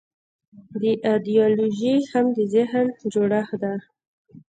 دا 0.81 0.91
ایدیالوژي 1.07 1.95
هم 2.11 2.25
د 2.37 2.39
ذهن 2.53 2.85
جوړښت 3.13 3.55
دی. 3.61 3.75